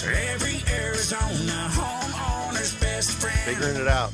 [0.00, 3.38] Guides every Arizona homeowner's best friend.
[3.40, 4.12] Figuring it out.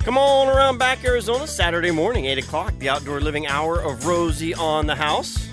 [0.00, 4.54] Come on around back, Arizona, Saturday morning, 8 o'clock, the outdoor living hour of Rosie
[4.54, 5.48] on the House.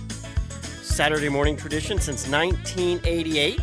[0.82, 3.60] Saturday morning tradition since 1988.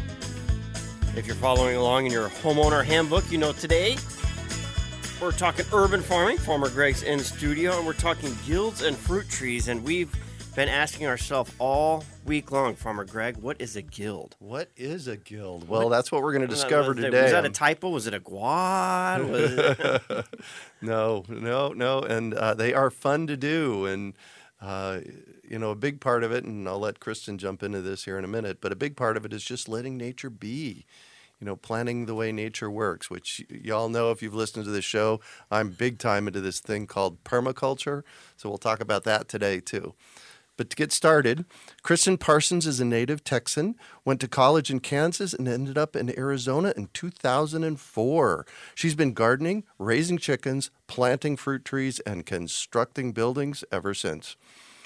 [1.17, 3.97] If you're following along in your homeowner handbook, you know today
[5.21, 6.39] we're talking urban farming.
[6.39, 9.69] Farmer Greg's in studio, and we're talking guilds and fruit trees.
[9.69, 10.15] And we've
[10.55, 14.37] been asking ourselves all week long, Farmer Greg, what is a guild?
[14.39, 15.69] What is a guild?
[15.69, 17.23] Well, that's what we're going to discover today.
[17.23, 17.91] Was that a typo?
[17.91, 19.25] Was it a quad?
[19.31, 20.27] Was it...
[20.83, 22.01] no, no, no.
[22.01, 23.87] And uh, they are fun to do.
[23.87, 24.15] And,
[24.61, 25.01] uh,
[25.49, 28.17] you know, a big part of it, and I'll let Kristin jump into this here
[28.17, 30.87] in a minute, but a big part of it is just letting nature be.
[31.41, 34.85] You know, planning the way nature works, which y'all know if you've listened to this
[34.85, 38.05] show, I'm big time into this thing called permaculture.
[38.37, 39.95] So we'll talk about that today too.
[40.57, 41.45] But to get started,
[41.83, 43.75] Kristin Parsons is a native Texan,
[44.05, 48.47] went to college in Kansas, and ended up in Arizona in 2004.
[48.75, 54.37] She's been gardening, raising chickens, planting fruit trees, and constructing buildings ever since.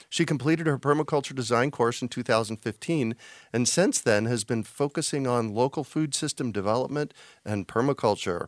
[0.08, 3.14] She completed her permaculture design course in 2015
[3.52, 7.12] and since then has been focusing on local food system development
[7.44, 8.46] and permaculture.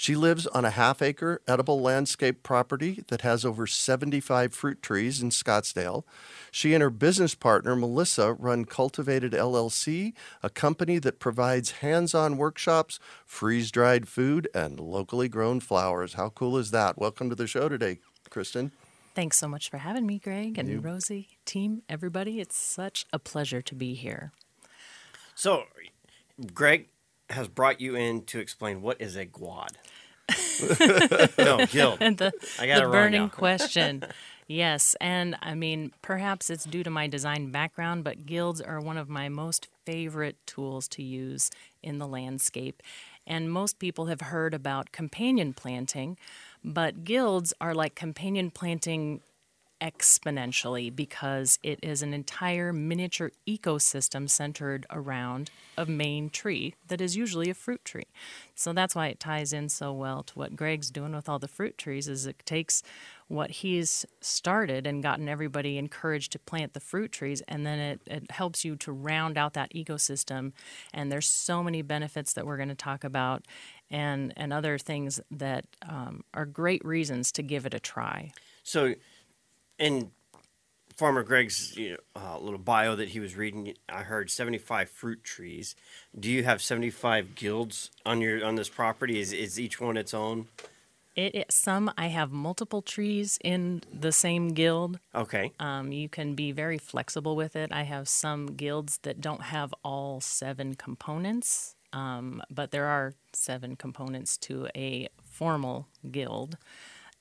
[0.00, 5.20] She lives on a half acre edible landscape property that has over 75 fruit trees
[5.20, 6.04] in Scottsdale.
[6.50, 12.38] She and her business partner, Melissa, run Cultivated LLC, a company that provides hands on
[12.38, 16.14] workshops, freeze dried food, and locally grown flowers.
[16.14, 16.96] How cool is that?
[16.96, 17.98] Welcome to the show today,
[18.30, 18.70] Kristin.
[19.14, 22.40] Thanks so much for having me, Greg and Rosie, team, everybody.
[22.40, 24.32] It's such a pleasure to be here.
[25.34, 25.64] So,
[26.54, 26.88] Greg
[27.30, 29.78] has brought you in to explain what is a guad.
[31.38, 31.98] no, guild.
[32.00, 34.04] And the, I got the burning question.
[34.46, 38.96] Yes, and I mean, perhaps it's due to my design background, but guilds are one
[38.96, 41.50] of my most favorite tools to use
[41.82, 42.82] in the landscape.
[43.26, 46.16] And most people have heard about companion planting,
[46.64, 49.20] but guilds are like companion planting
[49.80, 57.16] exponentially because it is an entire miniature ecosystem centered around a main tree that is
[57.16, 58.08] usually a fruit tree.
[58.54, 61.48] So that's why it ties in so well to what Greg's doing with all the
[61.48, 62.82] fruit trees is it takes
[63.28, 68.00] what he's started and gotten everybody encouraged to plant the fruit trees and then it,
[68.06, 70.52] it helps you to round out that ecosystem
[70.92, 73.46] and there's so many benefits that we're going to talk about
[73.88, 78.32] and and other things that um, are great reasons to give it a try
[78.62, 78.94] So,
[79.80, 80.12] in
[80.94, 85.24] Farmer Greg's you know, uh, little bio that he was reading, I heard 75 fruit
[85.24, 85.74] trees.
[86.18, 89.18] Do you have 75 guilds on your on this property?
[89.18, 90.48] Is is each one its own?
[91.16, 95.00] It, it some I have multiple trees in the same guild.
[95.14, 95.52] Okay.
[95.58, 97.72] Um, you can be very flexible with it.
[97.72, 103.74] I have some guilds that don't have all seven components, um, but there are seven
[103.74, 106.58] components to a formal guild,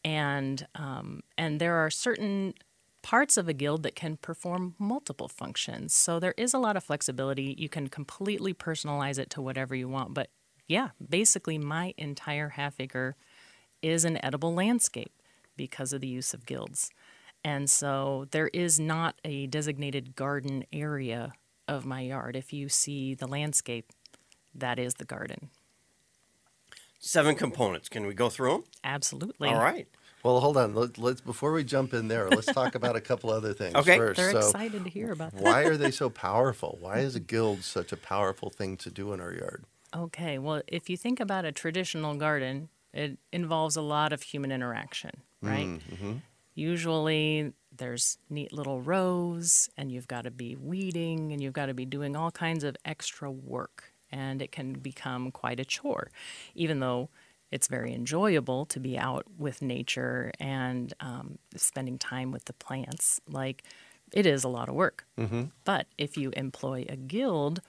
[0.04, 2.54] and um, and there are certain
[3.02, 5.94] parts of a guild that can perform multiple functions.
[5.94, 7.56] So there is a lot of flexibility.
[7.58, 10.14] You can completely personalize it to whatever you want.
[10.14, 10.30] But
[10.68, 13.16] yeah, basically, my entire half acre
[13.82, 15.14] is an edible landscape
[15.56, 16.90] because of the use of guilds.
[17.44, 21.34] And so there is not a designated garden area
[21.68, 22.36] of my yard.
[22.36, 23.92] If you see the landscape,
[24.54, 25.50] that is the garden.
[27.00, 27.90] Seven components.
[27.90, 28.64] Can we go through them?
[28.84, 29.50] Absolutely.
[29.50, 29.88] All right.
[30.24, 30.76] Well, hold on.
[30.76, 33.96] Let, let's before we jump in there, let's talk about a couple other things Okay.
[33.98, 34.18] first.
[34.18, 35.42] They're so, excited to hear about that.
[35.42, 36.78] why are they so powerful?
[36.82, 39.64] Why is a guild such a powerful thing to do in our yard?
[39.96, 44.52] Okay, well, if you think about a traditional garden, it involves a lot of human
[44.52, 45.12] interaction,
[45.42, 45.66] right?
[45.68, 46.14] Mm, mm-hmm.
[46.54, 51.74] Usually there's neat little rows, and you've got to be weeding, and you've got to
[51.74, 56.10] be doing all kinds of extra work, and it can become quite a chore,
[56.56, 57.10] even though
[57.52, 63.20] it's very enjoyable to be out with nature and um, spending time with the plants.
[63.28, 63.64] Like,
[64.12, 65.06] it is a lot of work.
[65.66, 67.62] But if you employ a guild,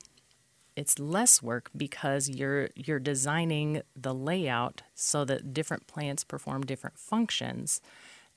[0.76, 6.99] it's less work because you're you're designing the layout so that different plants perform different
[6.99, 7.81] functions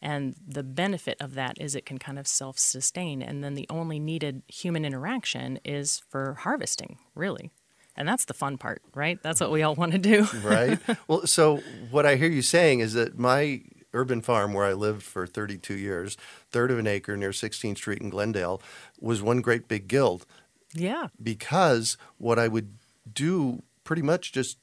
[0.01, 3.99] and the benefit of that is it can kind of self-sustain and then the only
[3.99, 7.51] needed human interaction is for harvesting really
[7.95, 10.79] and that's the fun part right that's what we all want to do right?
[11.07, 11.61] well, so
[11.91, 13.61] what I hear you saying is that my
[13.93, 16.17] urban farm where I lived for 32 years,
[16.49, 18.61] third of an acre near 16th Street in Glendale,
[18.99, 20.25] was one great big guild
[20.73, 22.75] yeah because what I would
[23.11, 24.57] do pretty much just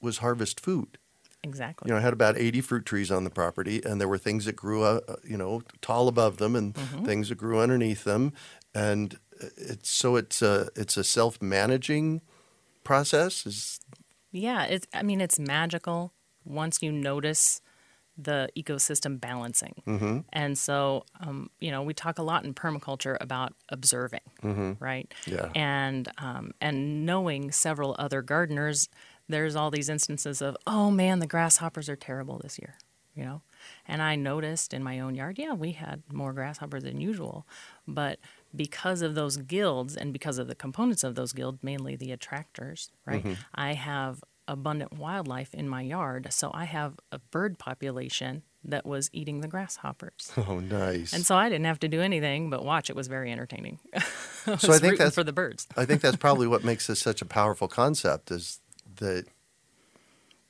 [0.00, 0.98] was harvest food.
[1.42, 4.18] exactly You know, I had about 80 fruit trees on the property, and there were
[4.18, 8.04] things that grew, uh, uh, you know, tall above them and things that grew underneath
[8.04, 8.32] them.
[8.74, 9.18] And
[9.56, 12.20] it's so it's a it's a self managing
[12.86, 13.46] process.
[13.46, 13.80] Is
[14.32, 16.12] Yeah, it's I mean it's magical
[16.44, 17.60] once you notice
[18.18, 19.74] the ecosystem balancing.
[20.32, 24.26] And so um, you know, we talk a lot in permaculture about observing,
[24.80, 25.12] right?
[25.26, 25.50] Yeah.
[25.54, 28.88] And um, and knowing several other gardeners,
[29.28, 32.74] there's all these instances of, oh man, the grasshoppers are terrible this year,
[33.14, 33.42] you know?
[33.88, 37.46] And I noticed in my own yard, yeah, we had more grasshoppers than usual.
[37.86, 38.18] But
[38.56, 42.90] because of those guilds and because of the components of those guilds, mainly the attractors,
[43.04, 43.22] right?
[43.22, 43.34] Mm-hmm.
[43.54, 46.28] I have abundant wildlife in my yard.
[46.30, 50.32] So I have a bird population that was eating the grasshoppers.
[50.48, 51.12] oh nice.
[51.12, 52.88] And so I didn't have to do anything but watch.
[52.88, 53.78] It was very entertaining.
[53.94, 55.66] I So I think that's- for the birds.
[55.76, 58.60] I think that's probably what makes this such a powerful concept is
[58.96, 59.26] that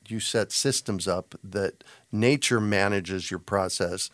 [0.07, 4.09] you set systems up that nature manages your process,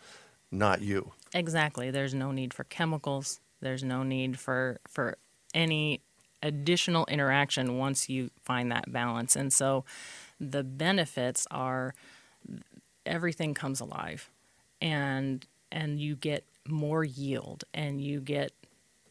[0.50, 1.12] not you.
[1.34, 1.90] Exactly.
[1.90, 3.40] There's no need for chemicals.
[3.64, 5.16] There's no need for for
[5.52, 6.00] any
[6.44, 9.34] additional interaction once you find that balance.
[9.34, 9.84] And so
[10.38, 11.94] the benefits are
[13.06, 14.30] everything comes alive
[14.80, 18.52] and and you get more yield and you get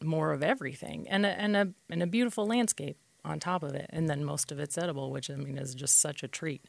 [0.02, 3.88] more of everything and a, and a and a beautiful landscape on top of it
[3.90, 6.64] and then most of it's edible which I mean is just such a treat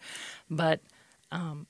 [0.49, 0.79] but
[1.31, 1.67] um,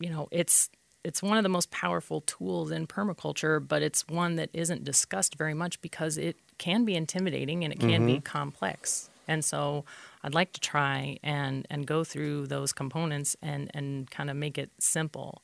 [0.00, 0.70] you know it's
[1.04, 5.36] it's one of the most powerful tools in permaculture but it's one that isn't discussed
[5.36, 8.22] very much because it can be intimidating and it can be mm-hmm.
[8.22, 9.08] complex.
[9.28, 9.84] And so
[10.24, 14.58] i'd like to try and and go through those components and and kind of make
[14.58, 15.42] it simple.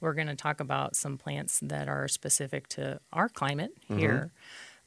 [0.00, 3.98] We're going to talk about some plants that are specific to our climate mm-hmm.
[3.98, 4.32] here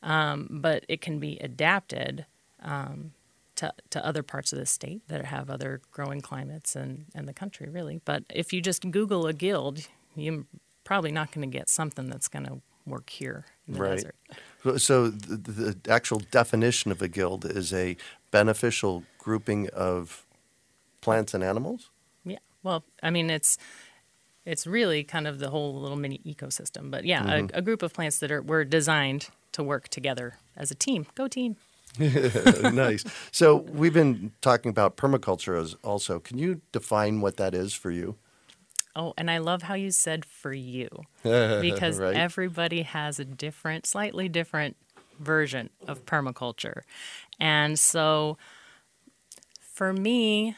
[0.03, 2.25] um, but it can be adapted
[2.61, 3.11] um,
[3.55, 7.33] to, to other parts of the state that have other growing climates and, and the
[7.33, 8.01] country, really.
[8.05, 9.87] But if you just Google a guild,
[10.17, 10.45] you're
[10.83, 13.95] probably not going to get something that's going to work here in the Right.
[13.97, 14.15] desert.
[14.63, 15.37] So- So the,
[15.83, 17.95] the actual definition of a guild is a
[18.31, 20.25] beneficial grouping of
[21.01, 21.89] plants and animals.
[22.25, 22.39] Yeah.
[22.63, 23.57] Well, I mean, it's
[24.45, 26.89] it's really kind of the whole little mini ecosystem.
[26.89, 27.57] But yeah, a, mm-hmm.
[27.57, 31.05] a group of plants that are were designed to work together as a team.
[31.15, 31.55] Go team.
[31.99, 33.03] nice.
[33.31, 36.19] So we've been talking about permaculture as also.
[36.19, 38.15] Can you define what that is for you?
[38.97, 40.89] Oh, and I love how you said for you
[41.23, 42.15] because Right.
[42.15, 44.75] everybody has a different, slightly different
[45.19, 46.81] version of permaculture.
[47.39, 48.39] And so
[49.59, 50.55] for me,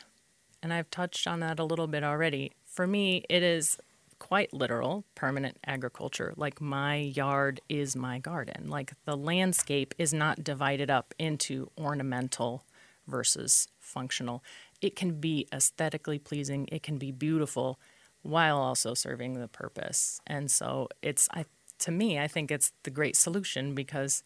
[0.64, 3.78] and I've touched on that a little bit already, for me, it is
[4.20, 6.34] quite literal permanent agriculture.
[6.38, 8.70] Like my yard is my garden.
[8.70, 12.64] Like the landscape is not divided up into ornamental
[13.06, 14.44] versus functional.
[14.82, 17.80] It can be aesthetically pleasing, it can be beautiful
[18.22, 20.22] while also serving the purpose.
[20.28, 21.46] And so it's I
[21.80, 24.24] to me, I think it's the great solution because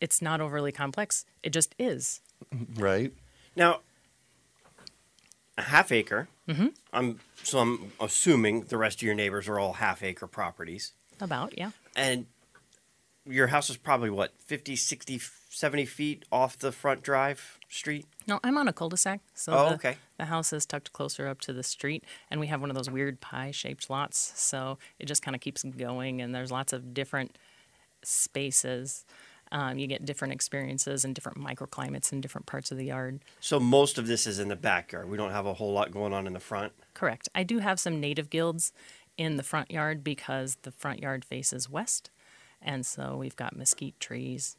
[0.00, 1.24] it's not overly complex.
[1.42, 2.20] It just is.
[2.76, 3.12] Right.
[3.54, 3.80] Now,
[5.58, 6.28] a half acre.
[6.48, 6.68] Mm-hmm.
[6.92, 11.56] I'm so I'm assuming the rest of your neighbors are all half acre properties, About,
[11.56, 11.70] yeah.
[11.94, 12.26] and
[13.26, 18.06] your house is probably what 50, 60, 70 feet off the front drive street.
[18.26, 19.96] No, I'm on a cul-de-sac, so Oh, the, okay.
[20.18, 22.90] the house is tucked closer up to the street, and we have one of those
[22.90, 27.36] weird pie-shaped lots, so it just kind of keeps going, and there's lots of different
[28.02, 29.04] spaces.
[29.50, 33.20] Um, you get different experiences and different microclimates in different parts of the yard.
[33.40, 35.10] So most of this is in the backyard.
[35.10, 36.72] We don't have a whole lot going on in the front.
[36.94, 37.28] Correct.
[37.34, 38.72] I do have some native guilds
[39.18, 42.10] in the front yard because the front yard faces west,
[42.64, 44.56] and so we've got mesquite trees.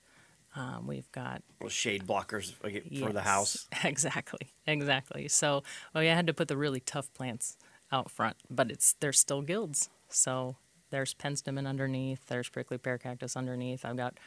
[0.55, 3.67] Um, we've got Well, shade blockers like, for the house.
[3.83, 5.27] Exactly, exactly.
[5.27, 5.63] So,
[5.95, 7.57] well, yeah, I had to put the really tough plants
[7.91, 9.89] out front, but it's they're still guilds.
[10.09, 10.57] So
[10.91, 12.27] there's penstemon underneath.
[12.27, 13.83] There's prickly pear cactus underneath.
[13.83, 14.19] I've got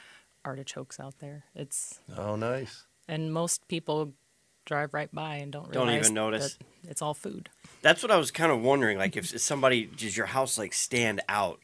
[0.45, 1.45] artichokes out there.
[1.54, 2.85] It's Oh, nice.
[3.09, 4.12] and most people
[4.64, 6.54] drive right by and don't Don't even notice.
[6.56, 7.50] that it's all food.
[7.83, 8.99] That's what I was kind of wondering.
[8.99, 11.61] Like, if somebody does your house like stand out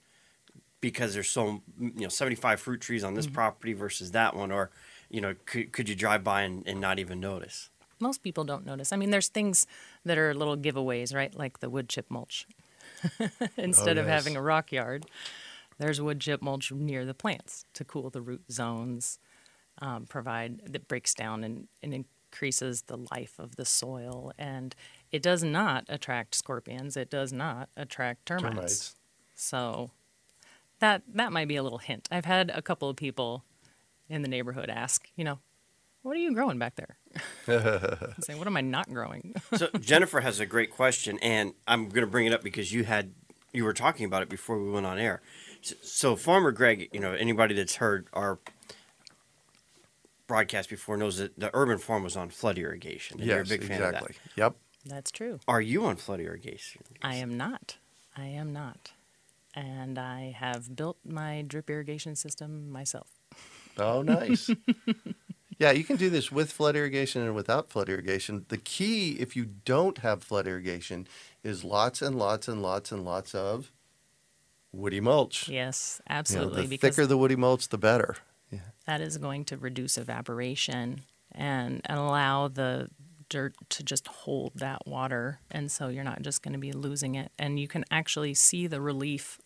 [0.83, 3.35] because there's so you know 75 fruit trees on this Mm-hmm.
[3.35, 4.71] property versus that one, or
[5.09, 7.71] you know, could could you drive by and, and not even notice?
[7.99, 8.93] Most people don't notice.
[8.93, 9.67] I mean, there's things
[10.05, 11.35] that are little giveaways, right?
[11.35, 12.47] Like the wood chip mulch.
[13.57, 14.25] Instead of yes.
[14.25, 15.07] having a rock yard,
[15.79, 19.21] there's wood chip mulch near the plants to cool the root zones,
[19.81, 24.33] um, provide that breaks down and, and increases the life of the soil.
[24.37, 24.75] And
[25.13, 26.97] it does not attract scorpions.
[26.97, 28.57] It does not attract termites.
[28.57, 28.95] Termites.
[29.37, 29.91] So
[30.83, 32.09] that that might be a little hint.
[32.13, 33.45] I've had a couple of people
[34.09, 35.39] in the neighborhood ask, you know,
[36.03, 36.97] what are you growing back there?
[37.49, 39.35] I say, what am I not growing?
[39.57, 42.85] So Jennifer has a great question, and I'm going to bring it up because you
[42.85, 43.13] had
[43.53, 45.23] you were talking about it before we went on air.
[45.61, 48.39] So, so Farmer Greg, you know, anybody that's heard our
[50.27, 53.19] broadcast before knows that the urban farm was on flood irrigation.
[53.21, 54.11] And you're a Yes, big fan exactly.
[54.11, 54.37] of that.
[54.37, 54.57] Yep.
[54.87, 55.39] That's true.
[55.47, 56.83] Are you on flood irrigation?
[57.03, 57.77] I am not.
[58.17, 58.93] I am not.
[59.55, 63.09] And I have built my drip irrigation system myself.
[63.77, 64.51] Oh, nice.
[65.59, 68.47] yeah, you can do this with flood irrigation and without flood irrigation.
[68.49, 71.07] The key, if you don't have flood irrigation,
[71.43, 73.73] is lots and lots and lots and lots of
[74.73, 75.49] woody mulch.
[75.49, 76.67] Yes, You know, absolutely.
[76.67, 78.17] the thicker the woody mulch, the better.
[78.51, 78.59] Yeah.
[78.87, 81.03] that is going to reduce evaporation
[81.35, 82.89] and, and allow the
[83.31, 85.41] dirt to just hold that water.
[85.51, 87.33] And so you're not just going to be losing it.
[87.39, 89.41] And you can actually see the relief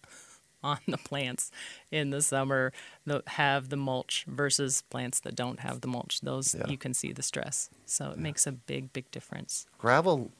[0.71, 1.51] on the plants
[1.91, 2.73] in the summer
[3.07, 6.21] that have the mulch versus plants that don't have the mulch.
[6.23, 6.69] Those Yeah.
[6.69, 7.71] you can see the stress.
[7.87, 9.67] So it makes a big, big difference.
[9.79, 10.31] Gravel,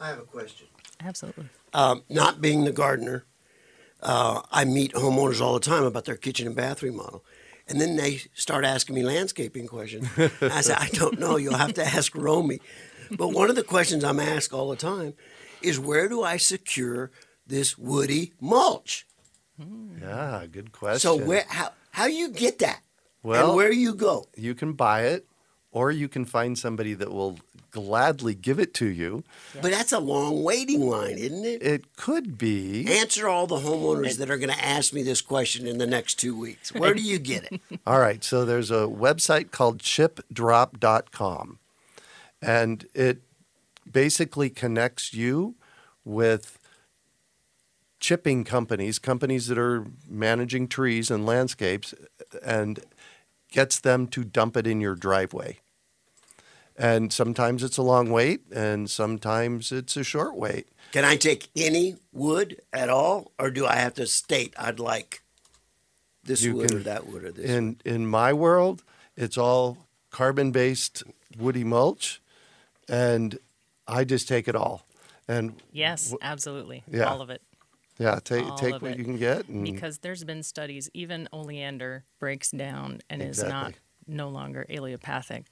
[0.00, 0.66] I have a question.
[1.02, 1.48] Absolutely.
[1.72, 3.24] Um, not being the gardener,
[4.02, 7.24] uh, I meet homeowners all the time about their kitchen and bath remodel.
[7.68, 10.08] And then they start asking me landscaping questions.
[10.40, 11.36] I said, I don't know.
[11.36, 12.58] You'll have to ask Romy.
[13.12, 15.14] But one of the questions I'm asked all the time
[15.62, 17.10] is where do I secure
[17.46, 19.06] this woody mulch?
[20.00, 21.00] Yeah, good question.
[21.00, 22.80] So where how how you get that?
[23.22, 24.26] Well- and where you go?
[24.36, 25.26] you can buy it,
[25.72, 27.38] or you can find somebody that will
[27.70, 29.22] gladly give it to you.
[29.54, 31.62] But that's a long waiting line, isn't it?
[31.62, 32.84] It could be.
[32.88, 36.16] Answer all the homeowners that are going to ask me this question in the next
[36.16, 36.72] two weeks.
[36.74, 37.60] Where do you get it?
[37.86, 41.58] All right, so there's a website called chipdrop.com,
[42.42, 43.22] and it
[43.90, 45.54] basically connects you
[46.04, 46.58] with
[48.00, 51.94] chipping companies, companies that are managing trees and landscapes,
[52.42, 52.80] and
[53.52, 55.58] gets them to dump it in your driveway.
[56.76, 60.68] And sometimes it's a long wait, and sometimes it's a short wait.
[60.92, 65.22] Can I take any wood at all, or do I have to state I'd like
[66.24, 67.50] this You wood can- or that wood or this?
[67.50, 68.82] In in my world,
[69.16, 69.76] it's all
[70.10, 71.02] carbon-based
[71.38, 72.20] woody mulch,
[72.88, 73.38] and
[73.86, 74.86] I just take it all.
[75.28, 76.82] And Yes, absolutely.
[76.90, 77.04] yeah.
[77.04, 77.42] All of it.
[78.00, 78.98] Yeah, take All take of what it.
[78.98, 79.46] you can get.
[79.48, 83.74] And Because there's been studies, even oleander breaks down and is not
[84.06, 85.44] no longer allelopathic.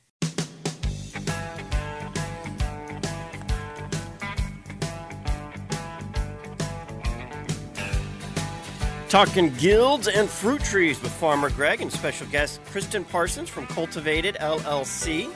[9.08, 14.36] Talking guilds and fruit trees with Farmer Greg and special guest Kristin Parsons from Cultivated
[14.36, 15.30] LLC.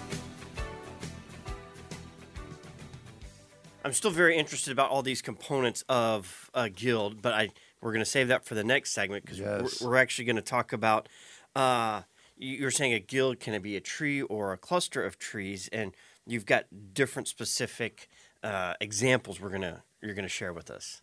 [3.85, 7.49] I'm still very interested about all these components of a guild, but I
[7.81, 9.81] we're going to save that for the next segment because Yes.
[9.83, 11.09] we're, we're actually going to talk about.
[11.57, 12.03] Uh,
[12.37, 15.69] you- you're saying a guild can it be a tree or a cluster of trees,
[15.73, 15.93] and
[16.27, 18.09] you've got different specific
[18.45, 19.41] uh, examples.
[19.41, 21.03] We're gonna you're going to share with us.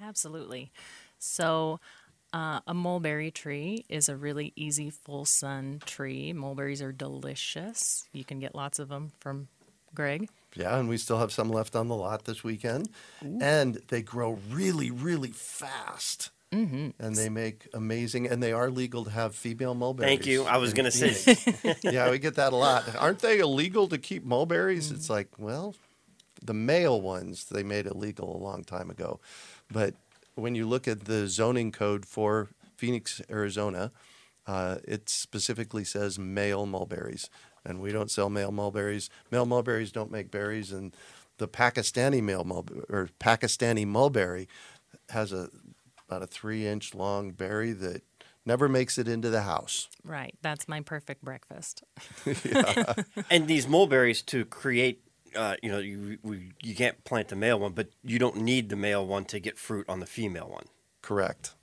[0.00, 0.70] Absolutely.
[1.18, 1.80] So,
[2.32, 6.32] uh, a mulberry tree is a really easy full sun tree.
[6.32, 8.04] Mulberries are delicious.
[8.12, 9.48] You can get lots of them from
[9.94, 10.28] Greg.
[10.54, 12.88] yeah, and we still have some left on the lot this weekend,
[13.22, 16.30] and they grow really, really fast.
[16.52, 16.90] Mm-hmm.
[16.98, 20.08] And they make amazing, and they are legal to have female mulberries.
[20.08, 20.44] Thank you.
[20.44, 21.74] I was going to say.
[21.82, 22.84] Yeah, we get that a lot.
[22.96, 24.90] Aren't they illegal to keep mulberries?
[24.90, 25.74] It's like, well,
[26.42, 29.20] the male ones they made illegal a long time ago,
[29.70, 29.94] but
[30.36, 33.90] when you look at the zoning code for Phoenix, Arizona,
[34.46, 37.28] uh, it specifically says male mulberries,
[37.68, 39.10] and we don't sell male mulberries.
[39.30, 40.96] Male mulberries don't make berries, and
[41.36, 44.48] the Pakistani male mulberry or Pakistani mulberry
[45.10, 45.50] has a
[46.08, 48.02] about a three inch long berry that
[48.46, 49.88] never makes it into the house.
[50.02, 50.34] Right.
[50.40, 51.84] That's my perfect breakfast.
[53.30, 55.02] And these mulberries to create,
[55.36, 58.70] uh, you know, you we, you can't plant the male one, but you don't need
[58.70, 60.64] the male one to get fruit on the female one.
[61.02, 61.54] Correct.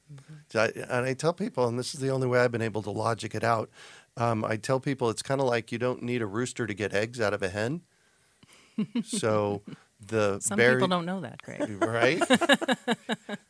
[0.49, 2.83] So I, and I tell people, and this is the only way I've been able
[2.83, 3.69] to logic it out.
[4.17, 6.93] Um, I tell people it's kind of like you don't need a rooster to get
[6.93, 7.81] eggs out of a hen.
[9.03, 9.61] so
[10.07, 11.41] the Some berry, people don't know that,
[11.81, 12.21] right?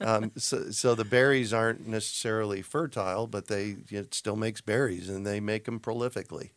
[0.01, 5.25] um, so, so the berries aren't necessarily fertile, but they it still makes berries, and
[5.25, 6.51] they make them prolifically.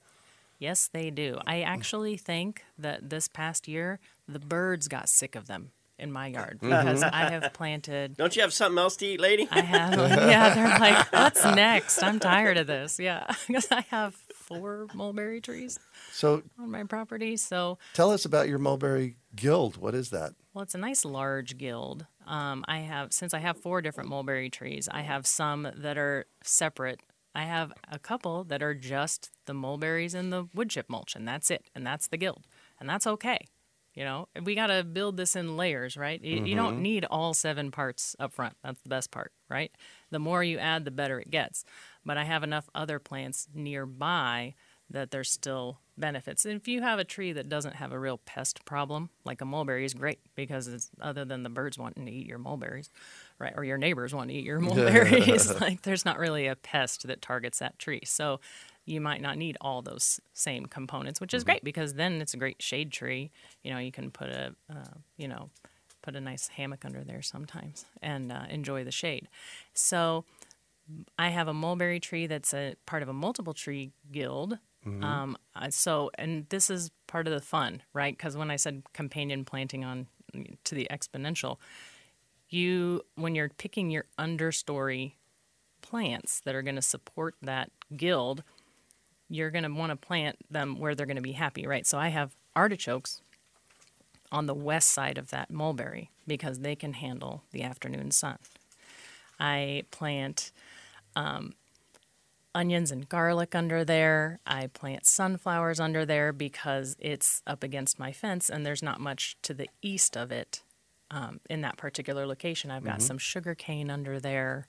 [0.59, 1.39] yes, they do.
[1.47, 6.29] I actually think that this past year, the birds got sick of them in my
[6.29, 9.49] yard because I have planted Don't you have something else to eat, lady?
[9.51, 9.99] I have.
[10.29, 12.03] Yeah, they're like, what's next?
[12.03, 12.99] I'm tired of this.
[12.99, 15.79] Yeah, because I have four mulberry trees
[16.13, 17.37] So on my property.
[17.37, 19.77] So, tell us about your mulberry guild.
[19.77, 20.33] What is that?
[20.55, 22.07] well, it's a nice large guild.
[22.27, 26.27] Um, I have, since I have four different mulberry trees, I have some that are
[26.43, 27.01] separate.
[27.35, 31.27] I have a couple that are just the mulberries and the wood chip mulch, and
[31.29, 31.65] that's it.
[31.75, 32.45] And that's the guild.
[32.81, 33.47] And that's okay.
[33.99, 36.23] You know, we got to build this in layers, right?
[36.23, 36.83] You, you don't mm-hmm.
[36.83, 38.55] need all seven parts up front.
[38.63, 39.73] That's the best part, right?
[40.13, 41.65] The more you add, the better it gets.
[42.05, 44.55] But I have enough other plants nearby
[44.89, 46.45] that there's still benefits.
[46.45, 49.45] And if you have a tree that doesn't have a real pest problem, like a
[49.45, 52.91] mulberry is great because it's other than the birds wanting to eat your mulberries,
[53.41, 53.53] right?
[53.57, 57.21] Or your neighbors want to eat your mulberries, like there's not really a pest that
[57.21, 58.03] targets that tree.
[58.05, 58.39] So
[58.89, 62.37] you might not need all those same components, which is great because then it's a
[62.37, 63.31] great shade tree.
[63.63, 65.51] You know, you can put a, uh, you know,
[66.03, 69.29] put a nice hammock under there sometimes and uh, enjoy the shade.
[69.75, 70.25] So
[71.19, 74.59] I have a mulberry tree that's a part of a multiple tree guild.
[75.05, 78.17] Um, uh, so, and this is part of the fun, right?
[78.17, 80.07] Because when I said companion planting on
[80.65, 81.59] to the exponential,
[82.49, 85.13] you when you're picking your understory
[85.83, 88.43] plants that are going to support that guild,
[89.29, 91.87] you're going to want to plant them where they're going to be happy, right?
[91.87, 93.21] So I have artichokes
[94.31, 98.39] on the west side of that mulberry because they can handle the afternoon sun.
[99.41, 100.51] I plant
[101.17, 101.55] um,
[102.55, 104.41] onions and garlic under there.
[104.47, 109.37] I plant sunflowers under there because it's up against my fence and there's not much
[109.43, 110.63] to the east of it
[111.11, 112.71] um, in that particular location.
[112.71, 114.67] I've got some sugar cane under there.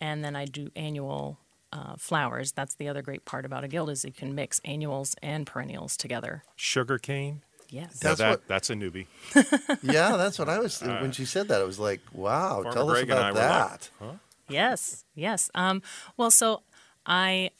[0.00, 1.38] And then I do annual
[1.72, 2.52] uh, flowers.
[2.52, 5.96] That's the other great part about a guild is you can mix annuals and perennials
[5.96, 6.42] together.
[6.56, 7.42] Sugar cane.
[7.68, 8.00] Yes.
[8.00, 9.06] That's that what- that's a newbie.
[9.82, 10.80] Yeah, that's what I was.
[10.82, 13.34] when she said that, I was like, "Wow, Farmer tell us Greg and I about
[13.34, 14.12] were like, that." huh?
[14.48, 15.50] Yes, yes.
[15.54, 15.80] Um,
[16.16, 16.62] well, so
[17.06, 17.50] I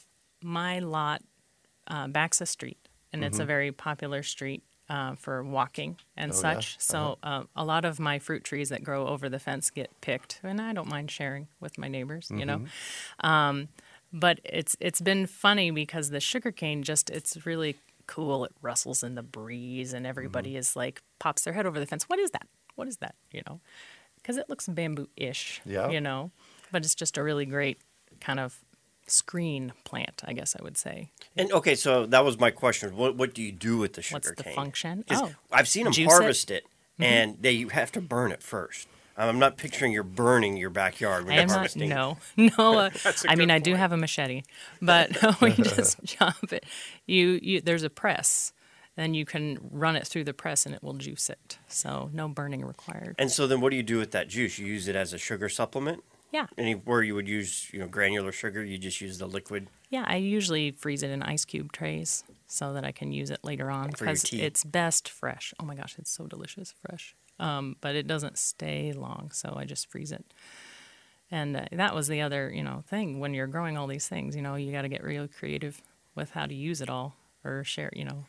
[0.41, 1.21] my lot
[1.87, 2.77] uh, backs a street,
[3.13, 6.45] and it's a very popular street uh, for walking and Mm-hmm.
[6.45, 6.55] Oh, yeah?
[6.59, 6.79] such.
[6.79, 10.41] So uh, a lot of my fruit trees that grow over the fence get picked,
[10.43, 12.29] and I don't mind sharing with my neighbors.
[12.35, 12.57] You know.
[12.57, 13.25] Mm-hmm.
[13.25, 13.67] Um,
[14.13, 17.75] but it's it's been funny because the sugarcane just it's really
[18.07, 18.45] cool.
[18.45, 20.57] It rustles in the breeze, and everybody Mm-hmm.
[20.59, 22.03] is like pops their head over the fence.
[22.09, 22.47] What is that?
[22.75, 23.15] What is that?
[23.31, 23.59] You know,
[24.15, 25.61] because it looks bamboo-ish.
[25.65, 25.89] Yeah.
[25.89, 26.31] You know,
[26.71, 27.79] but it's just a really great
[28.19, 28.59] kind of
[29.07, 31.11] screen plant, I guess I would say.
[31.35, 32.95] And okay, so that was my question.
[32.95, 34.55] What what do you do with the sugar What's the cane?
[34.55, 35.03] function?
[35.07, 36.09] 'Cause Oh, I've seen them juice it?
[36.09, 36.21] Mm-hmm.
[36.21, 36.65] harvest it,
[36.99, 38.87] and they you have to burn it first.
[39.17, 41.55] Um, I'm not picturing you're burning your backyard when I you're am not.
[41.57, 41.89] harvesting.
[41.89, 42.49] No, no.
[42.79, 44.43] Uh, That's a I mean, good I do have a machete,
[44.81, 46.65] but we just chop it.
[47.05, 47.61] You, you.
[47.61, 48.53] There's a press,
[48.97, 51.57] and you can run it through the press, and it will juice it.
[51.67, 53.15] So no burning required.
[53.19, 54.57] And so then, what do you do with that juice?
[54.57, 56.03] You use it as a sugar supplement.
[56.33, 59.67] Yeah, Anywhere you would use, you know, granular sugar, you just use the liquid.
[59.89, 60.05] yeah.
[60.07, 63.69] I usually freeze it in ice cube trays so that I can use it later
[63.69, 65.53] on because it's best fresh.
[65.59, 67.17] Oh my gosh, it's so delicious fresh.
[67.41, 70.23] Um, but it doesn't stay long, so I just freeze it.
[71.29, 74.35] And uh, that was the other, you know, thing when you're growing all these things.
[74.35, 75.81] You know, you got to get real creative
[76.15, 77.89] with how to use it all or share.
[77.93, 78.25] You know,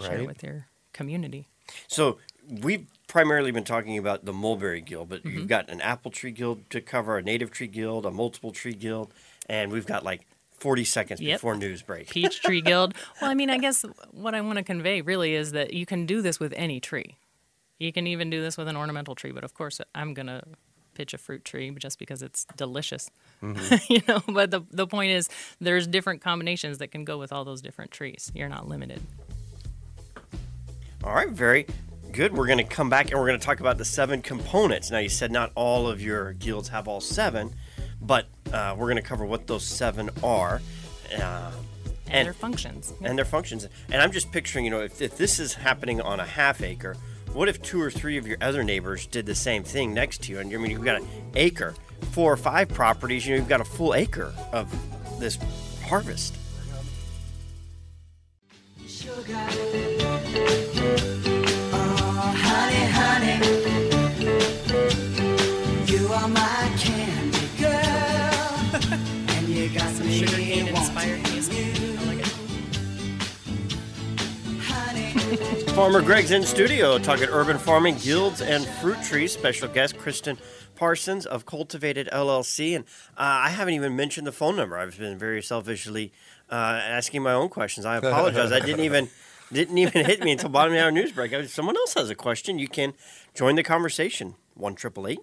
[0.00, 1.46] share it with your community.
[1.88, 5.38] So we've primarily been talking about the mulberry guild, but Mm-hmm.
[5.38, 8.74] you've got an apple tree guild to cover, a native tree guild, a multiple tree
[8.74, 9.12] guild,
[9.48, 10.26] and we've got like
[10.58, 11.36] 40 seconds Yep.
[11.38, 12.10] before news break.
[12.10, 12.94] Peach Tree Guild.
[13.20, 16.06] Well, I mean, I guess what I want to convey really is that you can
[16.06, 17.16] do this with any tree.
[17.82, 20.42] You can even do this with an ornamental tree, but of course, I'm going to
[20.94, 23.10] pitch a fruit tree just because it's delicious.
[23.88, 25.28] you know, but the the point is
[25.60, 28.30] there's different combinations that can go with all those different trees.
[28.36, 29.02] You're not limited.
[31.02, 31.66] All right, very
[32.12, 32.32] good.
[32.36, 34.90] We're going to come back and we're going to talk about the seven components.
[34.92, 37.54] Now, you said not all of your guilds have all seven,
[38.00, 40.60] but uh, we're going to cover what those seven are.
[41.12, 41.50] Uh,
[42.06, 42.92] And, And- their functions.
[43.02, 43.66] and their functions.
[43.90, 46.96] And I'm just picturing, you know, if, if this is happening on a half acre,
[47.32, 50.32] what if two or three of your other neighbors did the same thing next to
[50.32, 50.38] you?
[50.38, 51.74] And I mean, you've got an acre,
[52.10, 54.70] four or five properties, you know, you've got a full acre of
[55.18, 55.38] this
[55.84, 56.36] harvest.
[62.34, 63.34] honey, honey.
[65.92, 66.51] You are my
[75.74, 79.32] Farmer Greg's in studio talking urban farming, guilds, and fruit trees.
[79.32, 80.36] Special guest Kristin
[80.74, 82.76] Parsons of Cultivated LLC.
[82.76, 82.84] And
[83.16, 84.76] uh, I haven't even mentioned the phone number.
[84.76, 86.12] I've been very selfishly
[86.50, 87.86] uh, asking my own questions.
[87.86, 88.52] I apologize.
[88.52, 89.08] I didn't even
[89.52, 91.32] didn't even hit me until bottom of the hour news break.
[91.32, 92.92] If someone else has a question, you can
[93.34, 94.34] join the conversation.
[94.54, 95.20] One triple eight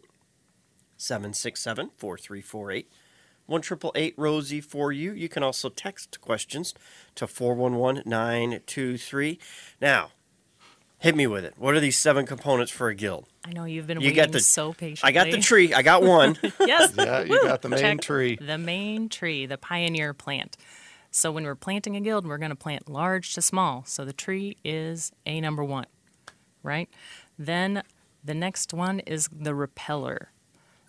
[0.97, 2.91] 767 4348.
[3.45, 3.62] 1
[4.17, 5.12] Rosie for you.
[5.12, 6.73] You can also text questions
[7.15, 9.39] to 411 923.
[9.81, 10.12] Now,
[10.99, 11.55] hit me with it.
[11.57, 13.27] What are these seven components for a guild?
[13.43, 15.07] I know you've been You waiting got the so patiently.
[15.07, 15.73] I got the tree.
[15.73, 16.38] I got one.
[16.59, 16.93] yes.
[16.95, 18.38] Yeah, you got the main Check tree.
[18.39, 20.57] The main tree, the pioneer plant.
[21.12, 23.83] So when we're planting a guild, we're going to plant large to small.
[23.88, 25.88] So the tree is a number one,
[26.62, 26.89] right?
[27.38, 27.81] Then
[28.23, 30.31] the next one is the repeller.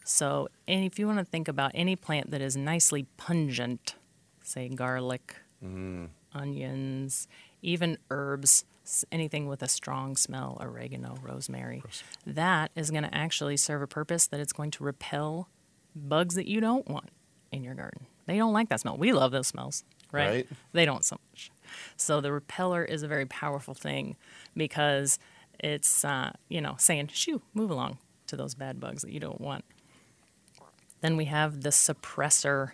[0.04, 3.94] So and if you want to think about any plant that is nicely pungent,
[4.42, 6.08] say garlic mm.
[6.34, 7.28] onions,
[7.62, 8.64] even herbs, s-
[9.12, 11.82] anything with a strong smell, oregano, rosemary.
[12.26, 15.48] That is going to actually serve a purpose that it's going to repel
[15.94, 17.10] bugs that you don't want
[17.52, 18.06] in your garden.
[18.26, 18.96] They don't like that smell.
[18.96, 20.28] We love those smells, right?
[20.28, 20.48] Right.
[20.72, 21.50] They don't so much.
[21.96, 24.16] So the repeller is a very powerful thing
[24.56, 25.18] because
[25.58, 27.98] it's, uh, you know, saying, shoo, move along
[28.28, 29.64] to those bad bugs that you don't want.
[31.00, 32.72] Then we have the suppressor.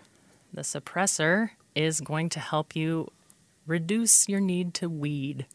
[0.53, 3.11] The suppressor is going to help you
[3.67, 5.47] reduce your need to weed.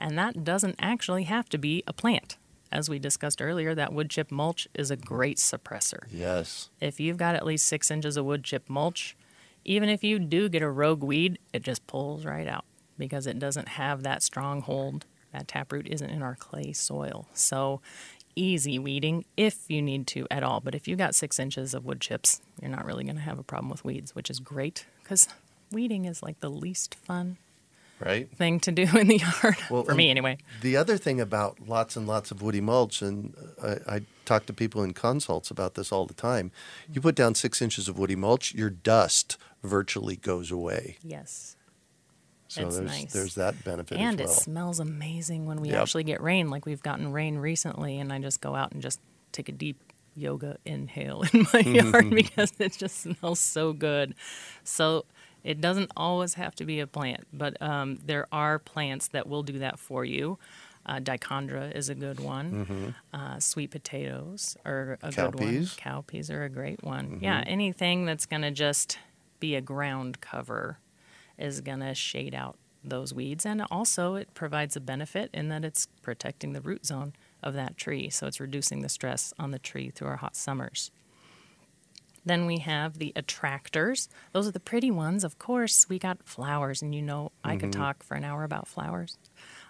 [0.00, 2.38] And that doesn't actually have to be a plant.
[2.72, 6.04] As we discussed earlier, that wood chip mulch is a great suppressor.
[6.10, 6.70] Yes.
[6.80, 9.16] If you've got at least six inches of wood chip mulch,
[9.64, 12.64] even if you do get a rogue weed, it just pulls right out
[12.96, 15.04] because it doesn't have that stronghold.
[15.32, 17.28] That taproot isn't in our clay soil.
[17.34, 17.82] So
[18.34, 20.60] easy weeding if you need to at all.
[20.60, 23.38] But if you've got six inches of wood chips, you're not really going to have
[23.38, 25.28] a problem with weeds, which is great because
[25.70, 27.36] weeding is like the least fun
[28.00, 28.30] Right.
[28.36, 30.38] thing to do in the yard Well, for me anyway.
[30.62, 34.46] The other thing about lots and lots of woody mulch, and uh, I, I talk
[34.46, 36.50] to people in consults about this all the time.
[36.90, 40.96] You put down six inches of woody mulch, your dust virtually goes away.
[41.02, 41.56] Yes.
[42.48, 43.12] So It's there's nice.
[43.12, 45.82] there's that benefit and as it smells amazing when we Yep.
[45.82, 48.98] actually get rain like we've gotten rain recently and i just go out and just
[49.30, 49.76] take a deep
[50.16, 54.16] yoga inhale in my yard because it just smells so good
[54.64, 55.04] so
[55.44, 59.42] it doesn't always have to be a plant but um, there are plants that will
[59.42, 60.38] do that for you
[60.86, 62.94] uh, dichondra is a good one.
[63.12, 65.48] Uh, sweet potatoes are a good one.
[65.48, 65.76] Cowpeas.
[65.78, 67.18] Cowpeas are a great one.
[67.20, 68.98] Yeah, anything that's going to just
[69.40, 70.78] be a ground cover
[71.38, 73.44] is going to shade out those weeds.
[73.44, 77.76] And also, it provides a benefit in that it's protecting the root zone of that
[77.76, 78.08] tree.
[78.10, 80.90] So it's reducing the stress on the tree through our hot summers.
[82.24, 84.08] Then we have the attractors.
[84.32, 85.24] Those are the pretty ones.
[85.24, 87.80] Of course, we got flowers, and you know I could mm-hmm.
[87.80, 89.16] talk for an hour about flowers.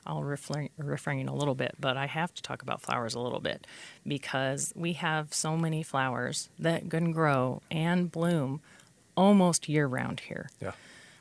[0.07, 3.41] I'll refrain, refrain a little bit, but I have to talk about flowers a little
[3.41, 3.67] bit
[4.07, 8.61] because we have so many flowers that can grow and bloom
[9.17, 10.51] almost year round here.
[10.61, 10.73] Yeah.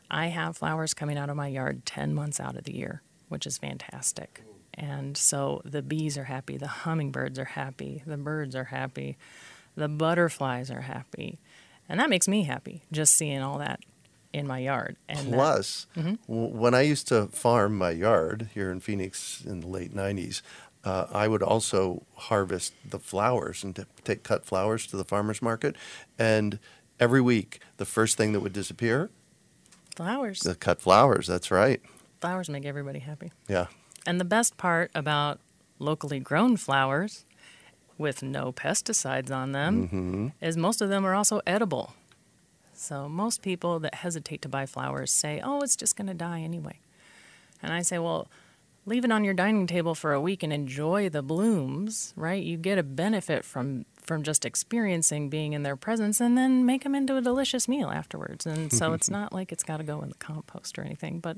[0.10, 3.46] I have flowers coming out of my yard 10 months out of the year, which
[3.46, 4.42] is fantastic.
[4.74, 9.18] And so the bees are happy, the hummingbirds are happy, the birds are happy,
[9.80, 11.40] the butterflies are happy.
[11.88, 13.80] And that makes me happy just seeing all that
[14.32, 14.96] in my yard.
[15.08, 16.16] And that- Plus, Mm-hmm.
[16.28, 20.42] w- when I used to farm my yard here in Phoenix in the late 90s,
[20.84, 25.42] uh, I would also harvest the flowers and t- take cut flowers to the farmer's
[25.42, 25.76] market.
[26.20, 26.60] And
[27.00, 29.10] every week, the first thing that would disappear,
[29.96, 30.40] flowers.
[30.42, 31.28] the cut flowers.
[31.28, 31.82] That's right.
[32.22, 33.32] flowers make everybody happy.
[33.48, 33.68] Yeah.
[34.06, 35.40] And the best part about
[35.80, 37.26] locally grown flowers
[38.00, 40.28] with no pesticides on them mm-hmm.
[40.42, 41.94] is most of them are also edible.
[42.74, 46.40] So most people that hesitate to buy flowers say, "Oh, it's just going to die
[46.40, 46.80] anyway."
[47.62, 48.28] And I say, "Well,
[48.86, 52.42] leave it on your dining table for a week and enjoy the blooms, right?
[52.42, 56.84] You get a benefit from from just experiencing being in their presence and then make
[56.84, 58.46] them into a delicious meal afterwards.
[58.48, 61.38] And so it's not like it's got to go in the compost or anything, but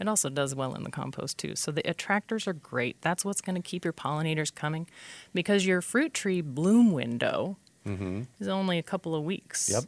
[0.00, 1.56] it also does well in the compost too.
[1.56, 3.00] So the attractors are great.
[3.00, 4.88] That's what's going to keep your pollinators coming
[5.34, 7.56] because your fruit tree bloom window
[7.86, 8.22] mm-hmm.
[8.38, 9.70] is only a couple of weeks.
[9.72, 9.84] Yep.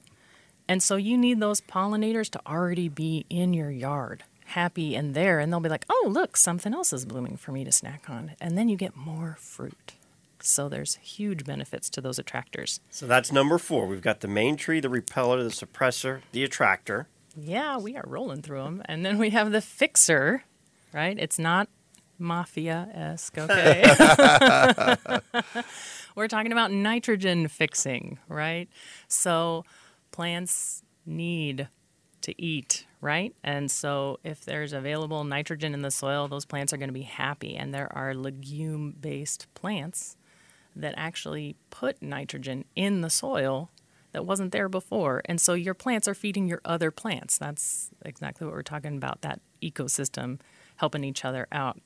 [0.69, 5.41] And so you need those pollinators to already be in your yard, happy and there.
[5.41, 8.33] And they'll be like, oh, look, something else is blooming for me to snack on.
[8.41, 9.95] And then you get more fruit.
[10.43, 12.81] So there's huge benefits to those attractors.
[12.89, 13.87] So that's number four.
[13.87, 17.09] We've got the main tree, the repeller, the suppressor, the attractor.
[17.37, 18.83] Yeah, we are rolling through them.
[18.87, 20.45] And then we have the fixer,
[20.93, 21.17] right?
[21.19, 21.69] It's not
[22.19, 23.85] mafia esque, okay?
[26.17, 28.69] We're talking about nitrogen fixing, right?
[29.09, 29.65] So
[30.11, 31.69] plants need
[32.23, 33.35] to eat, right?
[33.43, 37.03] And so if there's available nitrogen in the soil, those plants are going to be
[37.03, 37.57] happy.
[37.57, 40.17] And there are legume based plants
[40.77, 43.71] that actually put nitrogen in the soil
[44.13, 45.23] that wasn't there before.
[45.27, 47.39] And so your plants are feeding your other plants.
[47.39, 50.41] That's exactly what we're talking about that ecosystem
[50.77, 51.79] helping each other out.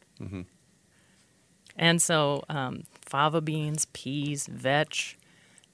[1.77, 5.19] And so um, fava beans, peas, vetch,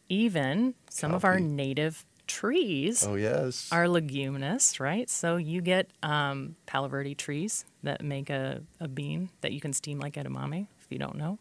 [0.08, 3.68] even some of our native trees Oh, yes.
[3.70, 5.10] are leguminous, right?
[5.10, 9.72] So you get um, Palo Verde trees that make a, a bean that you can
[9.72, 11.38] steam like edamame, if you don't know.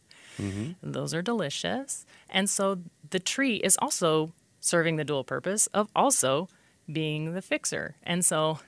[0.82, 2.06] Those are delicious.
[2.30, 6.48] And so the tree is also serving the dual purpose of also
[6.91, 7.95] being the fixer.
[8.04, 8.60] And so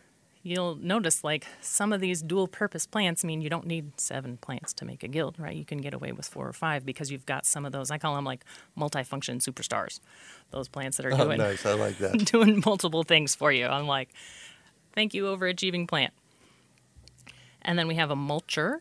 [0.44, 4.74] you'll notice like some of these dual purpose plants mean you don't need seven plants
[4.74, 5.56] to make a guild, right?
[5.56, 7.98] You can get away with four or five because you've got some of those, I
[7.98, 8.44] call them like
[8.78, 10.00] multifunction superstars.
[10.50, 11.66] Those plants that are oh, doing nice.
[11.66, 12.26] I like that.
[12.32, 13.68] doing multiple things for you.
[13.68, 14.10] I'm like,
[14.94, 16.14] Thank you, overachieving plant.
[17.62, 18.80] And then we have a mulcher.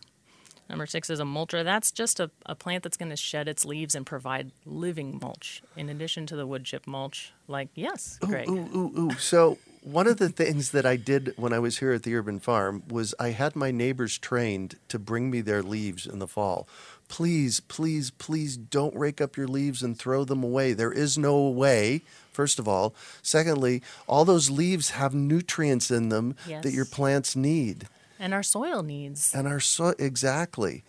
[0.71, 1.65] Number six is a mulcher.
[1.65, 5.63] That's just a, a plant that's going to shed its leaves and provide living mulch
[5.77, 7.33] in addition to the wood chip mulch.
[7.49, 8.49] Like, yes, Greg.
[8.49, 9.19] Ooh, ooh, ooh.
[9.19, 12.39] So one of the things that I did when I was here at the urban
[12.39, 16.69] farm was I had my neighbors trained to bring me their leaves in the fall.
[17.09, 20.73] Please, please, please don't rake up your leaves and throw them away.
[20.73, 22.95] There is no way, first of all.
[23.23, 27.89] Secondly, all those leaves have nutrients in them that your plants need.
[28.21, 29.35] And our soil needs.
[29.35, 30.85] And our soil, exactly.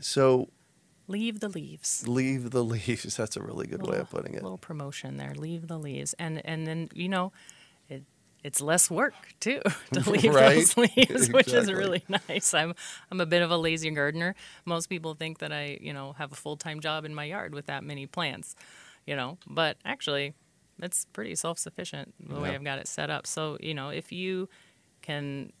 [0.00, 0.48] So
[1.06, 2.06] Leave the leaves.
[2.08, 3.16] leave the leaves.
[3.16, 4.40] That's a really good way of putting it.
[4.40, 5.34] A little promotion there.
[5.34, 7.32] Leave the leaves, and and then you know,
[7.88, 8.04] it
[8.44, 9.60] it's less work too
[9.92, 10.54] to leave Right.
[10.54, 12.54] those leaves, which is really nice.
[12.54, 12.74] I'm
[13.10, 14.34] I'm a bit of a lazy gardener.
[14.64, 17.54] Most people think that I you know have a full time job in my yard
[17.54, 18.54] with that many plants,
[19.04, 20.34] you know, but actually,
[20.80, 23.26] it's pretty self sufficient the way I've got it set up.
[23.26, 24.48] So you know, if you
[25.02, 25.52] can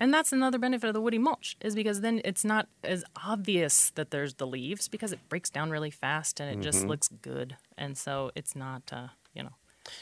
[0.00, 3.90] and that's another benefit of the woody mulch is because then it's not as obvious
[3.94, 6.90] that there's the leaves because it breaks down really fast and it just Mm-hmm.
[6.90, 7.56] looks good.
[7.78, 9.54] And so it's not, uh, you know,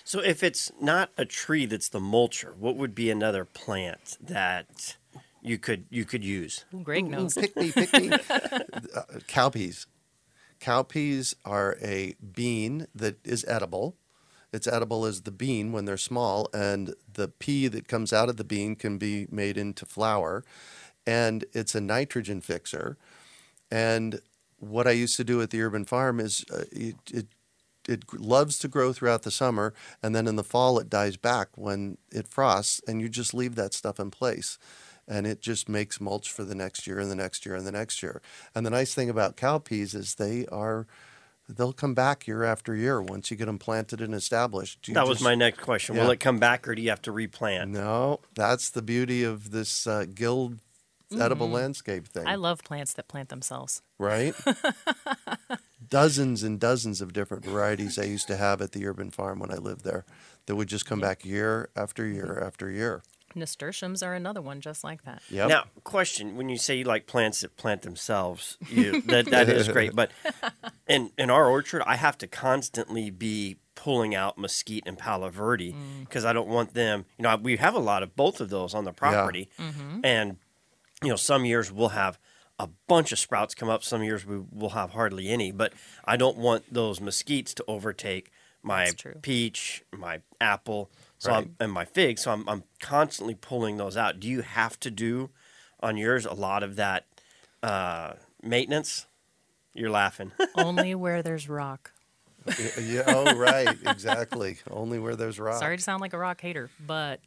[0.05, 4.97] So if it's not a tree that's the mulcher, what would be another plant that
[5.43, 6.65] you could you could use?
[6.75, 7.35] ooh, Greg Ooh, ooh, knows.
[7.35, 8.11] pick me, pick me.
[8.95, 9.87] uh, cowpeas.
[10.61, 13.97] Cowpeas are a bean that is edible.
[14.55, 18.37] It's edible as the bean when they're small, and the pea that comes out of
[18.37, 20.45] the bean can be made into flour.
[21.07, 22.97] And it's a nitrogen fixer.
[23.71, 24.21] And
[24.59, 27.27] what I used to do at the urban farm is uh, it, it
[27.87, 31.49] it loves to grow throughout the summer, and then in the fall it dies back
[31.57, 34.59] when it frosts, and you just leave that stuff in place,
[35.07, 37.73] and it just makes mulch for the next year and the next year and the
[37.73, 38.23] next year.
[38.55, 40.87] And the nice thing about cowpeas is they are
[41.49, 44.89] they'll come back year after year once you get them planted and established.
[44.89, 45.95] You that was just- my next question.
[45.97, 46.05] Yeah.
[46.05, 47.71] Will it come back or do you have to replant?
[47.71, 48.21] no.
[48.35, 50.59] That's the beauty of this uh, guild
[51.19, 52.23] edible landscape thing.
[52.23, 52.31] Mm-hmm.
[52.31, 53.83] I love plants that plant themselves.
[53.99, 54.35] right?
[55.89, 59.51] dozens and dozens of different varieties I used to have at the urban farm when
[59.53, 60.05] I lived there
[60.47, 63.03] that would just come back year after year after year.
[63.37, 65.23] Nasturtiums are another one just like that.
[65.31, 65.49] Yep.
[65.49, 69.69] Now, question: When you say you like plants that plant themselves, you, that that is
[69.69, 69.95] great.
[69.95, 70.11] But
[70.89, 75.73] in in our orchard, I have to constantly be pulling out mesquite and palo verde
[75.73, 76.01] mm.
[76.01, 77.07] because I don't want them.
[77.19, 80.01] You know, we have a lot of both of those on the property, mm-hmm.
[80.05, 80.37] and
[81.03, 82.19] you know, some years we'll have
[82.59, 83.83] a bunch of sprouts come up.
[83.83, 85.53] Some years we will have hardly any.
[85.53, 85.73] But
[86.05, 88.31] I don't want those mesquites to overtake
[88.63, 88.91] my
[89.23, 91.39] peach, my apple, so Right.
[91.45, 92.19] I'm, and my fig.
[92.19, 94.21] So I'm, I'm constantly pulling those out.
[94.21, 95.31] Do you have to do
[95.81, 97.07] on yours a lot of that
[97.63, 99.07] uh, maintenance?
[99.73, 100.33] You're laughing.
[100.57, 101.93] Only where there's rock.
[102.47, 103.03] Y- yeah.
[103.07, 103.77] Oh, right.
[103.87, 104.59] Exactly.
[104.71, 105.59] Only where there's rock.
[105.59, 107.21] Sorry to sound like a rock hater, but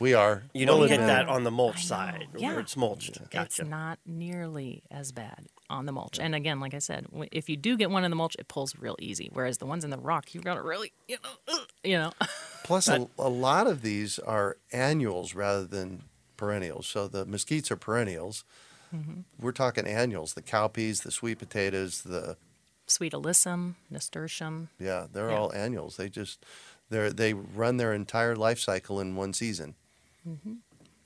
[0.00, 0.42] We are.
[0.52, 2.48] You don't We'll get that on the mulch side yeah.
[2.50, 3.16] where it's mulched.
[3.18, 3.64] it's Gotcha.
[3.64, 6.18] not nearly as bad on the mulch.
[6.18, 8.76] And again, like I said, if you do get one in the mulch, it pulls
[8.76, 9.30] real easy.
[9.32, 12.12] Whereas the ones in the rock, you've got to really, you know, you know.
[12.72, 16.02] Plus, a, a lot of these are annuals rather than
[16.36, 16.86] perennials.
[16.86, 18.44] So the mesquites are perennials.
[18.94, 19.20] Mm-hmm.
[19.40, 20.34] We're talking annuals.
[20.34, 22.36] The cowpeas, the sweet potatoes, the
[22.86, 24.68] Sweet alyssum, nasturtium.
[24.78, 25.38] yeah, they're Yeah.
[25.38, 25.96] all annuals.
[25.96, 26.44] They just
[26.90, 29.74] they they run their entire life cycle in one season.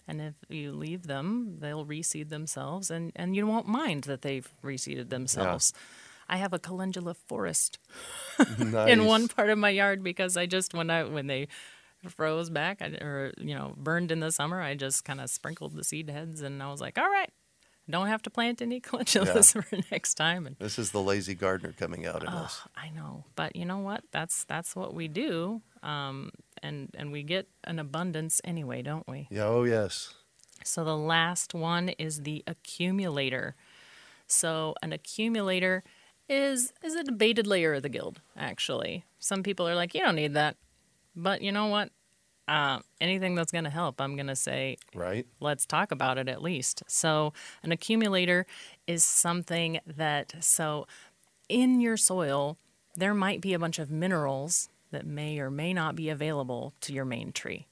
[0.08, 4.48] And if you leave them, they'll reseed themselves, and, and you won't mind that they've
[4.62, 5.72] reseeded themselves.
[6.28, 7.78] I have a calendula forest
[8.58, 8.58] nice.
[8.90, 11.48] in one part of my yard because I just when I when they
[12.08, 15.74] froze back I, or you know burned in the summer, I just kind of sprinkled
[15.74, 17.30] the seed heads, and I was like, all right,
[17.88, 20.46] don't have to plant any calendulas for next time.
[20.46, 22.62] And This is the lazy gardener coming out in us.
[22.76, 24.04] I know, but you know what?
[24.12, 26.30] That's that's what we do, um,
[26.62, 29.28] and and we get an abundance anyway, don't we?
[29.30, 30.14] Yeah, oh yes.
[30.64, 33.54] So the last one is the accumulator.
[34.26, 35.84] So an accumulator
[36.28, 38.20] is is a debated layer of the guild.
[38.36, 40.56] Actually, some people are like, you don't need that,
[41.14, 41.90] but you know what?
[42.48, 45.26] Uh, anything that's going to help, I'm going to say, Right?
[45.40, 46.84] let's talk about it at least.
[46.86, 47.32] So,
[47.64, 48.46] an accumulator
[48.86, 50.86] is something that, so
[51.48, 52.56] in your soil,
[52.94, 56.92] there might be a bunch of minerals that may or may not be available to
[56.92, 57.66] your main tree.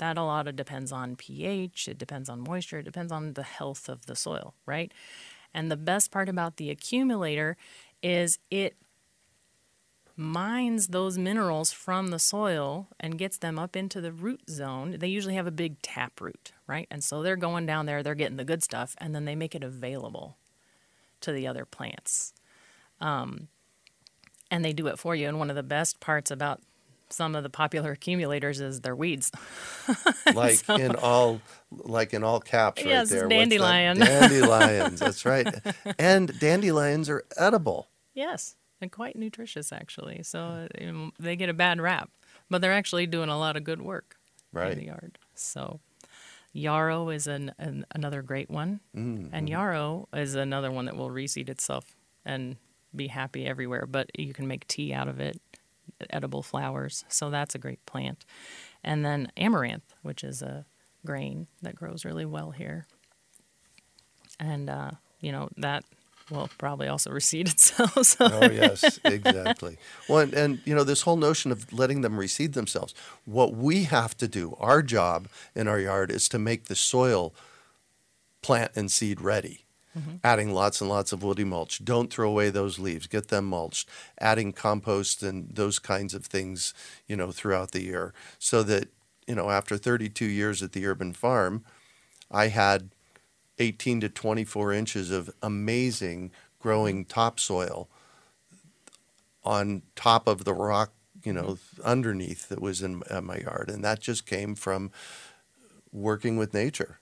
[0.00, 3.42] That a lot of depends on pH, it depends on moisture, it depends on the
[3.42, 4.92] health of the soil, right?
[5.54, 7.56] And the best part about the accumulator
[8.02, 8.76] is it
[10.16, 14.96] mines those minerals from the soil and gets them up into the root zone.
[14.98, 16.86] They usually have a big tap root, right?
[16.90, 19.54] And so they're going down there, they're getting the good stuff, and then they make
[19.54, 20.36] it available
[21.20, 22.32] to the other plants.
[23.00, 23.48] Um,
[24.50, 25.26] and they do it for you.
[25.26, 26.60] And one of the best parts about
[27.14, 29.30] some of the popular accumulators is their weeds.
[30.34, 33.28] like in all like in all caps right Yes, there.
[33.28, 33.98] Dandelion.
[34.00, 35.46] Dandelions, that's right.
[35.98, 37.88] And dandelions are edible.
[38.14, 40.22] yes, and quite nutritious actually.
[40.22, 42.10] So you know, they get a bad rap,
[42.50, 44.16] but they're actually doing a lot of good work
[44.52, 44.72] Right.
[44.72, 45.18] in the yard.
[45.34, 45.80] So
[46.52, 49.34] yarrow is an, an another great one, Mm-hmm.
[49.34, 52.56] and yarrow is another one that will reseed itself and
[52.94, 53.86] be happy everywhere.
[53.86, 55.40] But you can make tea out of it,
[56.10, 57.04] edible flowers.
[57.08, 58.24] So that's a great plant.
[58.82, 60.66] And then amaranth, which is a
[61.04, 62.86] grain that grows really well here.
[64.40, 65.84] And uh, you know that
[66.30, 68.04] will probably also reseed itself.
[68.04, 69.78] So Oh yes, exactly.
[70.08, 72.94] Well, and, and you know this whole notion of letting them reseed themselves.
[73.24, 77.34] What we have to do, our job in our yard, is to make the soil
[78.42, 79.63] plant and seed ready.
[80.24, 81.84] Adding lots and lots of woody mulch.
[81.84, 83.06] Don't throw away those leaves.
[83.06, 83.88] Get them mulched.
[84.18, 86.74] Adding compost and those kinds of things,
[87.06, 88.88] you know, throughout the year, so that
[89.26, 91.64] you know after 32 years at the urban farm,
[92.30, 92.90] I had
[93.58, 97.88] 18 to 24 inches of amazing growing topsoil
[99.44, 103.70] on top of the rock, you know, underneath that was in uh, my yard.
[103.70, 104.90] And that just came from
[105.92, 106.98] working with nature.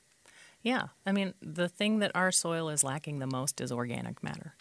[0.62, 4.54] Yeah, I mean, the thing that our soil is lacking the most is organic matter.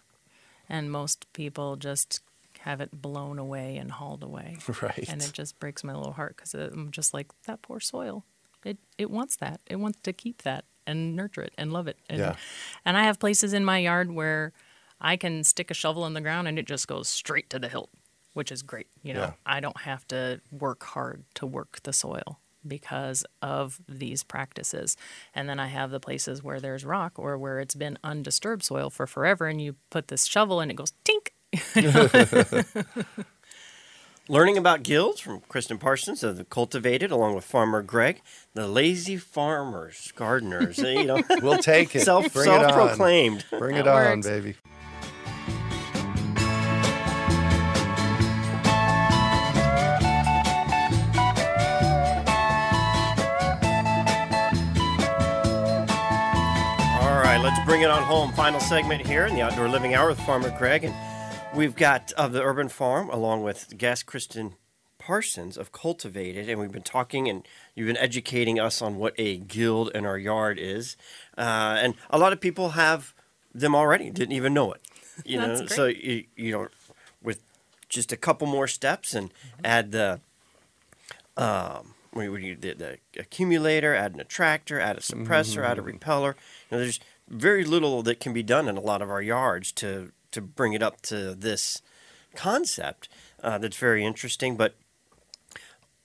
[0.67, 2.21] And most people just
[2.61, 4.57] have it blown away and hauled away.
[4.81, 5.05] Right.
[5.09, 8.23] And it just breaks my little heart because I'm just like, that poor soil.
[8.63, 9.61] It, it wants that.
[9.67, 11.97] It wants to keep that and nurture it and love it.
[12.09, 12.35] And, Yeah.
[12.85, 14.53] and I have places in my yard where
[14.99, 17.67] I can stick a shovel in the ground and it just goes straight to the
[17.69, 17.89] hilt,
[18.33, 18.87] which is great.
[19.03, 19.33] You know, Yeah.
[19.45, 24.95] I don't have to work hard to work the soil because of these practices.
[25.34, 28.89] And then I have the places where there's rock or where it's been undisturbed soil
[28.89, 31.30] for forever and you put this shovel and it goes tink.
[34.30, 38.21] Learning about guilds from Kristin Parsons of the Cultivated, along with Farmer Greg,
[38.54, 40.78] the lazy farmers, gardeners.
[40.78, 42.02] You know, We'll take it.
[42.04, 42.69] self Bring it on.
[42.69, 43.43] self proclaimed.
[43.50, 44.56] Bring it That on, baby.
[57.71, 58.34] Bring it on home.
[58.34, 60.84] Final segment here in the Outdoor Living Hour with Farmer Greg.
[60.84, 60.93] And
[61.55, 64.55] we've got of the Urban Farm along with guest Kristin
[64.99, 66.49] Parsons of Cultivated.
[66.49, 70.17] And we've been talking and you've been educating us on what a guild in our
[70.17, 70.97] yard is.
[71.38, 73.13] Uh, and a lot of people have
[73.55, 74.81] them already, didn't even know it.
[75.23, 76.67] You know, That's so you, you know,
[77.23, 77.39] with
[77.88, 80.19] just a couple more steps and add the
[81.38, 86.36] um, you- when the, the accumulator, add an attractor, add a suppressor, add a repeller.
[86.69, 86.99] You know, there's
[87.31, 90.73] very little that can be done in a lot of our yards to to bring
[90.73, 91.81] it up to this
[92.35, 93.09] concept.
[93.43, 94.75] Uh, that's very interesting, but.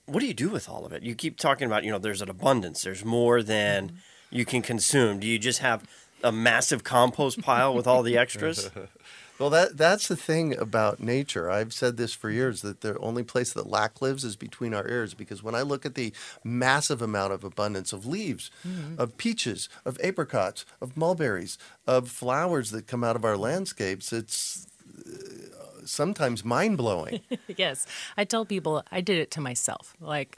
[0.09, 1.03] What do you do with all of it?
[1.03, 2.81] You keep talking about, you know, there's an abundance.
[2.81, 3.97] There's more than
[4.29, 5.19] you can consume.
[5.19, 5.83] Do you just have
[6.23, 8.71] a massive compost pile with all the extras?
[9.39, 11.49] Well, that that's the thing about nature.
[11.49, 14.87] I've said this for years that the only place that lack lives is between our
[14.87, 15.13] ears.
[15.13, 16.11] Because when I look at the
[16.43, 18.49] massive amount of abundance of leaves,
[18.97, 24.67] of peaches, of apricots, of mulberries, of flowers that come out of our landscapes, it's
[25.05, 27.19] uh, sometimes mind blowing.
[27.47, 27.85] yes.
[28.17, 29.95] I tell people I did it to myself.
[30.01, 30.37] Like,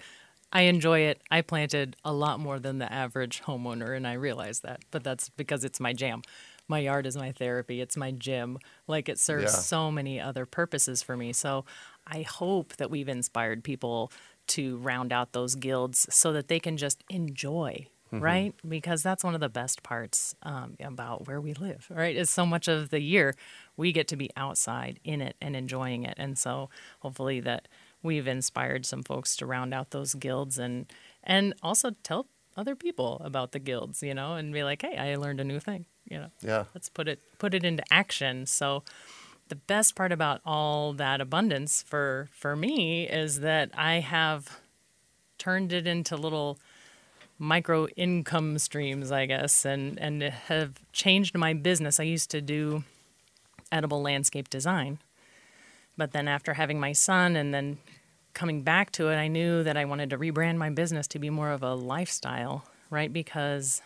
[0.52, 1.22] I enjoy it.
[1.30, 4.82] I planted a lot more than the average homeowner, and I realize that.
[4.92, 6.24] But that's because it's my jam.
[6.70, 7.82] My yard is my therapy.
[7.82, 8.58] It's my gym.
[8.88, 9.60] Like, it serves Yeah.
[9.60, 11.34] so many other purposes for me.
[11.34, 11.66] So,
[12.08, 14.12] I hope that we've inspired people
[14.48, 17.88] to round out those guilds so that they can just enjoy.
[18.12, 21.86] Right, because that's one of the best parts um, about where we live.
[21.92, 23.36] Right, is so much of the year
[23.78, 27.68] we get to be outside in it and enjoying it, and so hopefully that
[28.02, 30.92] we've inspired some folks to round out those guilds and
[31.24, 32.26] and also tell
[32.58, 35.60] other people about the guilds, you know, and be like, hey, I learned a new
[35.60, 36.32] thing, you know.
[36.41, 36.65] Yeah.
[36.74, 38.45] Let's put it put it into action.
[38.45, 38.84] So
[39.48, 44.60] the best part about all that abundance for for me is that I have
[45.38, 46.60] turned it into little
[47.38, 52.00] micro income streams, I guess, and and have changed my business.
[52.00, 52.84] I used to do
[53.71, 55.00] edible landscape design,
[55.98, 57.77] but then after having my son and then
[58.34, 61.29] coming back to it, I knew that I wanted to rebrand my business to be
[61.29, 63.12] more of a lifestyle, right?
[63.12, 63.81] Because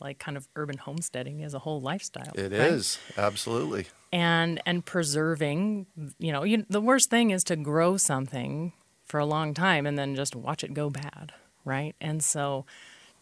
[0.00, 2.32] like kind of urban homesteading is a whole lifestyle.
[2.34, 2.72] It right?
[2.72, 3.86] is absolutely.
[4.12, 5.86] and and preserving
[6.18, 8.72] you know you, the worst thing is to grow something
[9.04, 11.32] for a long time and then just watch it go bad
[11.64, 12.64] right and so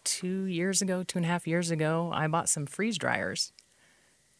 [0.03, 3.51] two years ago two and a half years ago i bought some freeze dryers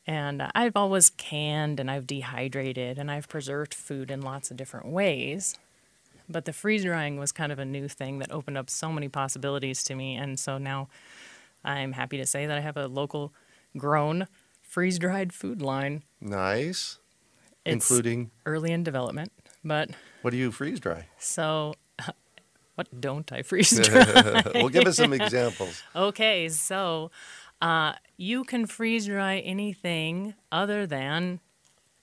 [0.08, 4.88] and i've always canned and i've dehydrated and i've preserved food in lots of different
[4.88, 5.58] ways
[6.32, 9.10] But the freeze drying was kind of a new thing that opened up so many
[9.10, 10.16] possibilities to me.
[10.16, 10.88] And so now
[11.64, 13.34] I'm happy to say that I have a local
[13.78, 14.28] grown
[14.62, 16.04] freeze dried food line.
[16.22, 17.00] Nice.
[17.66, 19.32] It's Including early in development.
[19.64, 19.90] But
[20.22, 21.08] what do you freeze dry?
[21.18, 21.74] so
[22.76, 24.44] what don't I freeze dry?
[24.56, 25.84] well, give us some examples.
[25.96, 27.12] Okay, so
[27.62, 31.42] uh, you can freeze dry anything other than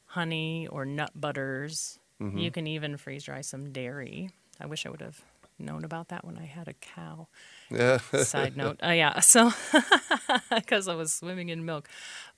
[0.06, 1.98] honey or nut butters.
[2.20, 2.38] Mm-hmm.
[2.38, 4.30] You can even freeze dry some dairy.
[4.60, 5.20] I wish I would have
[5.58, 7.28] known about that when I had a cow.
[7.70, 7.98] Yeah.
[7.98, 9.20] Side note, uh, yeah.
[9.20, 9.52] So
[10.54, 11.88] because I was swimming in milk,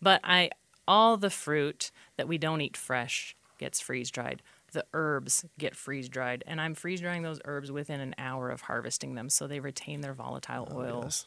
[0.01, 0.51] but I
[0.87, 4.43] all the fruit that we don't eat fresh gets freeze dried.
[4.73, 8.63] The herbs get freeze dried, and I'm freeze drying those herbs within an hour of
[8.63, 11.27] harvesting them, so they retain their volatile oils.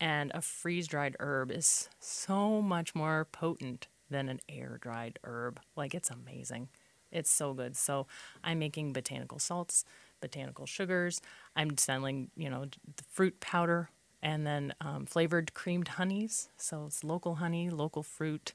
[0.00, 5.60] And a freeze dried herb is so much more potent than an air dried herb.
[5.76, 6.68] Like it's amazing.
[7.12, 7.76] It's so good.
[7.76, 8.06] So
[8.42, 9.84] I'm making botanical salts,
[10.22, 11.20] botanical sugars.
[11.54, 13.90] I'm selling, you know, the fruit powder
[14.22, 16.48] and then um, flavored creamed honeys.
[16.56, 18.54] So it's local honey, local fruit,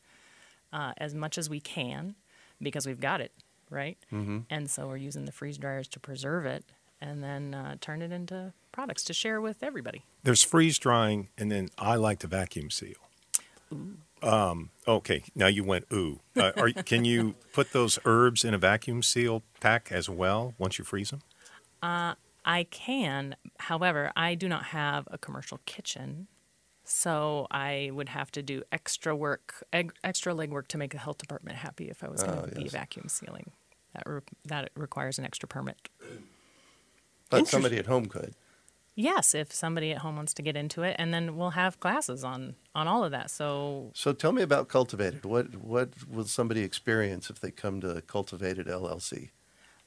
[0.73, 2.15] uh, as much as we can
[2.61, 3.31] because we've got it,
[3.69, 3.97] right?
[4.11, 4.39] Mm-hmm.
[4.49, 6.65] And so we're using the freeze dryers to preserve it
[6.99, 10.03] and then uh, turn it into products to share with everybody.
[10.23, 12.95] There's freeze drying, and then I like to vacuum seal.
[14.23, 16.21] Um, okay, now you went ooh.
[16.35, 20.79] Uh, are, can you put those herbs in a vacuum seal pack as well once
[20.79, 21.21] you freeze them?
[21.81, 22.15] Uh,
[22.45, 26.27] I can, however, I do not have a commercial kitchen,
[26.85, 31.17] so I would have to do extra work, eg- extra legwork to make the health
[31.17, 33.51] department happy if I was going to ah, be vacuum sealing.
[33.93, 35.89] That re- that requires an extra permit.
[37.29, 38.33] But somebody at home could.
[38.95, 42.23] Yes, if somebody at home wants to get into it, and then we'll have classes
[42.23, 43.29] on on all of that.
[43.29, 45.25] So So tell me about Cultivated.
[45.25, 49.29] What what will somebody experience if they come to Cultivated LLC?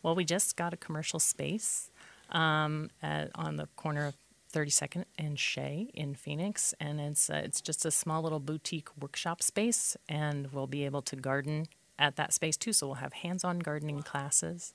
[0.02, 1.90] Well, we just got a commercial space
[2.30, 4.14] um, at, on the corner of
[4.52, 9.42] 32nd and Shea in Phoenix, and it's uh, it's just a small little boutique workshop
[9.42, 11.66] space, and we'll be able to garden
[11.98, 12.72] at that space too.
[12.72, 14.74] So we'll have hands-on gardening classes,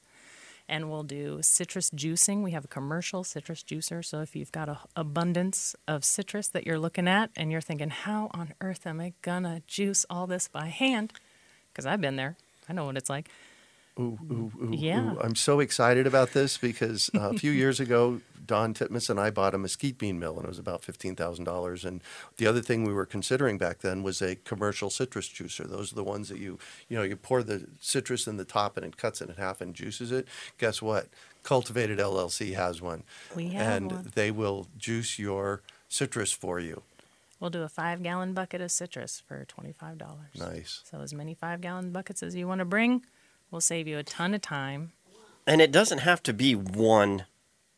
[0.70, 2.42] and we'll do citrus juicing.
[2.42, 6.66] We have a commercial citrus juicer, so if you've got an abundance of citrus that
[6.66, 10.48] you're looking at, and you're thinking, how on earth am I gonna juice all this
[10.48, 11.12] by hand?
[11.72, 12.38] Because I've been there.
[12.70, 13.30] I know what it's like.
[14.00, 15.14] Ooh, ooh, ooh, Yeah.
[15.14, 15.20] ooh.
[15.22, 19.30] I'm so excited about this because uh, a few years ago, Don Titmus and I
[19.32, 21.84] bought a mesquite bean mill, and it was about fifteen thousand dollars.
[21.86, 22.02] And
[22.38, 25.68] the other thing we were considering back then was a commercial citrus juicer.
[25.68, 28.78] Those are the ones that you, you know, you pour the citrus in the top
[28.78, 30.28] and it cuts it in half and juices it.
[30.60, 31.08] Guess what?
[31.44, 33.04] Cultivated LLC has one,
[33.36, 34.12] We have and one.
[34.14, 36.82] they will juice your citrus for you.
[37.40, 40.00] We'll do a five gallon bucket of citrus for $25.
[40.38, 40.82] Nice.
[40.90, 43.04] So, as many five gallon buckets as you want to bring,
[43.56, 44.92] will save you a ton of time.
[45.48, 47.26] And it doesn't have to be one,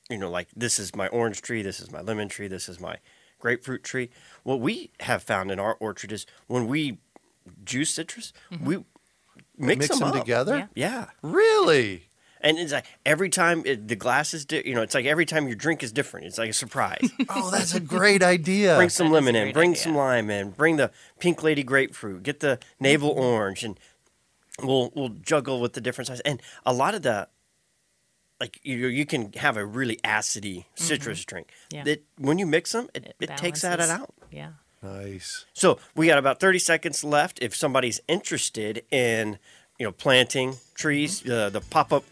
[0.09, 2.79] you know, like this is my orange tree, this is my lemon tree, this is
[2.79, 2.97] my
[3.39, 4.09] grapefruit tree.
[4.43, 6.97] What we have found in our orchard is when we
[7.63, 8.77] juice citrus, we
[9.57, 10.15] mix, Mix them, them up.
[10.15, 10.69] together.
[10.73, 10.89] Yeah.
[10.89, 11.05] Yeah.
[11.21, 12.03] Really?
[12.39, 15.25] And it's like every time it, the glass is, di- you know, it's like every
[15.25, 16.27] time your drink is different.
[16.27, 17.09] It's like a surprise.
[17.29, 18.75] Oh, that's a great idea.
[18.77, 19.83] bring some That is a lemon in, bring idea.
[19.83, 23.19] some lime in, bring the pink lady grapefruit, get the navel Mm-hmm.
[23.23, 23.79] orange, and
[24.61, 26.21] we'll we'll juggle with the different sizes.
[26.21, 27.27] And a lot of the
[28.39, 31.47] like you you can have a really acidy citrus drink.
[31.47, 31.75] Mm-hmm.
[31.75, 31.83] Yeah.
[31.83, 34.13] That when you mix them, it, it, takes that out.
[34.31, 34.51] Yeah.
[34.81, 35.45] Nice.
[35.53, 37.39] So we got about thirty seconds left.
[37.41, 39.39] If somebody's interested in
[39.79, 42.03] you know planting trees, uh, the pop up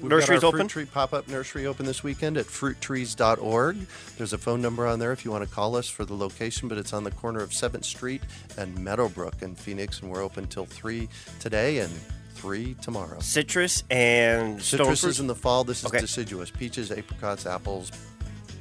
[0.00, 0.50] We've got our open.
[0.60, 3.76] Fruit tree pop-up nursery open this weekend at fruittrees.org.
[4.18, 6.68] There's a phone number on there if you want to call us for the location,
[6.68, 8.22] but it's on the corner of 7th Street
[8.58, 11.08] and Meadowbrook in Phoenix, and we're open till 3
[11.40, 11.92] today and
[12.34, 13.18] 3 tomorrow.
[13.20, 15.10] Citrus and stone Citrus fruit.
[15.10, 15.64] is in the fall.
[15.64, 16.00] This is Okay.
[16.00, 16.50] deciduous.
[16.50, 17.90] Peaches, apricots, apples,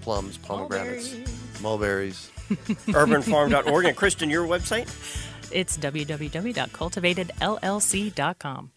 [0.02, 1.14] plums, pomegranates,
[1.62, 2.30] mulberries.
[2.50, 3.86] urbanfarm.org.
[3.86, 4.88] And Kristin, your website?
[5.52, 8.70] It's www.cultivatedllc.com.